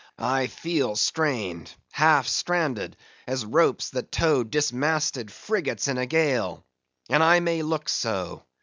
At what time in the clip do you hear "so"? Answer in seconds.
7.87-8.41